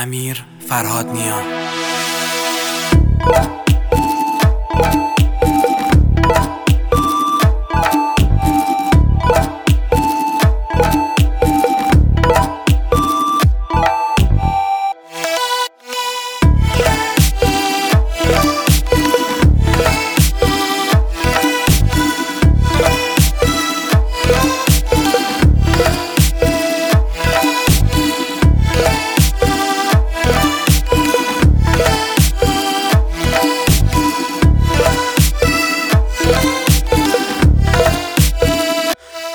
امیر 0.00 0.44
فرهاد 0.68 1.06
نیا 1.06 1.40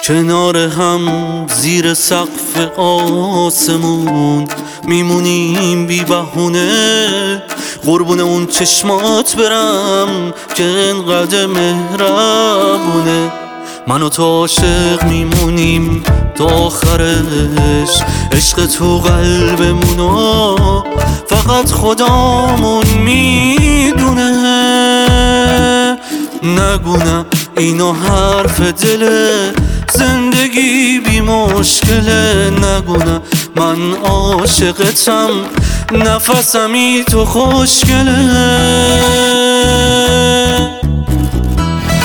کنار 0.07 0.57
هم 0.57 1.01
زیر 1.47 1.93
سقف 1.93 2.77
آسمون 2.77 4.47
میمونیم 4.83 5.87
بی 5.87 6.03
بهونه. 6.03 7.43
قربون 7.85 8.19
اون 8.19 8.47
چشمات 8.47 9.35
برم 9.35 10.33
که 10.55 10.63
انقدر 10.63 11.45
مهربونه. 11.45 13.31
من 13.87 14.01
و 14.01 14.09
تو 14.09 14.23
عاشق 14.23 15.03
میمونیم 15.03 16.03
تا 16.35 16.45
آخرش. 16.45 18.01
عشق 18.31 18.65
تو 18.65 18.97
قلبمونو 18.97 20.55
فقط 21.27 21.71
خدامون 21.71 22.87
می‌دونه. 22.87 24.31
نگونه 26.43 27.25
اینو 27.57 27.93
حرف 27.93 28.59
دله 28.59 29.53
زندگی 29.97 30.99
بی 30.99 31.21
مشکله 31.21 32.49
نگونه. 32.49 33.21
من 33.55 33.93
عاشقتم 34.03 35.29
نفسمی 35.91 37.03
تو 37.11 37.25
خوشگله. 37.25 38.29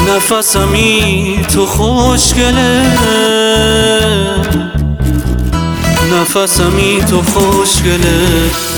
نفسمی 0.09 1.41
تو 1.55 1.67
خوشگله. 1.67 2.83
نفسمی 6.13 7.03
تو 7.11 7.23
خوشگله. 7.23 8.70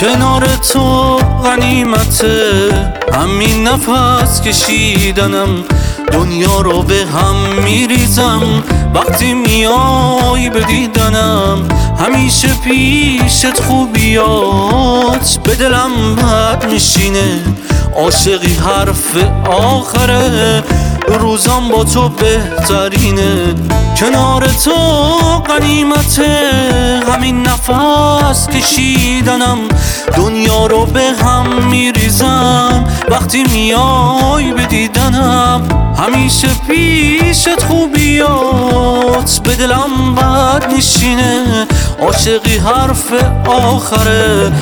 کنار 0.00 0.46
تو 0.72 1.16
غنیمته 1.16 2.70
همین 3.14 3.68
نفس 3.68 4.40
کشیدنم. 4.40 5.64
دنیا 6.12 6.60
رو 6.60 6.82
به 6.82 7.06
هم 7.14 7.62
میریزم. 7.64 8.42
وقتی 8.94 9.34
میای 9.34 10.50
به 10.50 10.60
دیدنم 10.60 11.68
همیشه 11.98 12.48
پیشت 12.64 13.60
خوبیات 13.60 15.38
به 15.44 15.54
دلم 15.54 16.16
بد 16.16 16.66
میشینه. 16.70 17.40
عاشقی 17.96 18.54
حرف 18.54 19.16
آخره 19.50 20.64
روزام 21.20 21.68
با 21.68 21.84
تو 21.84 22.08
بهترینه. 22.08 23.54
کنار 24.00 24.46
تو 24.64 24.74
قنیمته 25.48 26.77
همین 27.18 27.42
نفس 27.42 28.48
کشیدنم. 28.48 29.58
دنیا 30.16 30.66
رو 30.66 30.86
به 30.86 31.02
هم 31.22 31.64
میریزم. 31.70 32.84
وقتی 33.10 33.42
میای 33.42 34.52
به 34.52 34.66
دیدنم 34.66 35.62
همیشه 35.98 36.48
پیشت 36.68 37.64
خوبیات. 37.64 39.40
به 39.44 39.54
دلم 39.54 40.14
بد 40.16 40.74
نشینه. 40.76 41.66
عاشقی 42.00 42.58
حرف 42.58 43.12
آخره. 43.46 44.52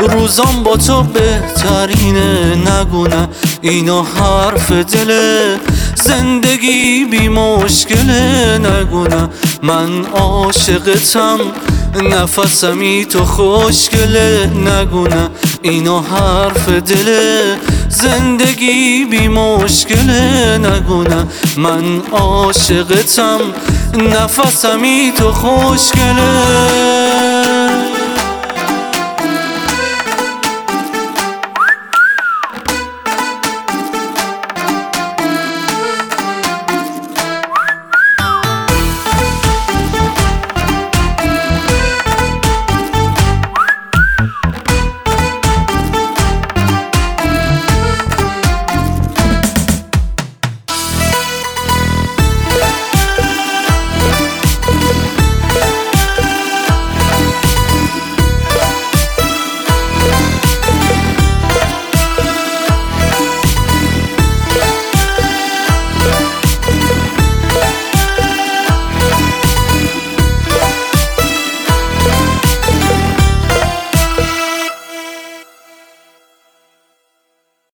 روزام 0.00 0.62
با 0.62 0.76
تو 0.76 1.02
بهترینه. 1.02 2.54
نگونه 2.54 3.28
اینا 3.60 4.02
حرف 4.02 4.72
دله. 4.72 5.56
زندگی 5.94 7.04
بی 7.04 7.28
مشکله. 7.28 8.58
نگونه 8.58 9.28
من 9.62 10.04
عاشقتم. 10.06 11.38
نفسمی 12.02 13.04
تو 13.04 13.24
خوشگله 13.24 14.46
نگونه. 14.46 15.30
اینا 15.62 16.00
حرف 16.00 16.68
دله 16.68 17.56
زندگی 17.88 19.04
بی 19.04 19.28
مشکله 19.28 20.58
نگونه. 20.58 21.26
من 21.56 22.02
عاشقتم. 22.12 23.40
نفسمی 23.94 25.12
تو 25.18 25.32
خوشگله. 25.32 26.55